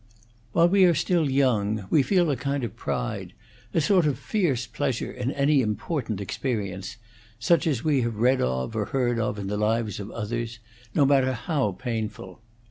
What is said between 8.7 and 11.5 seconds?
or heard of in the lives of others, no matter